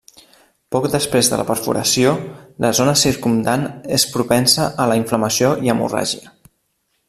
[0.75, 2.13] Poc després de la perforació,
[2.65, 3.69] la zona circumdant
[3.99, 6.35] és propensa a la inflamació i hemorràgia.